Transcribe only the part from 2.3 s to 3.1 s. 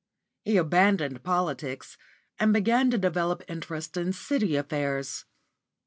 and began to